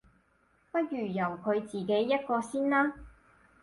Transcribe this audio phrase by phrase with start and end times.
[0.71, 2.95] 不如由佢自己一個先啦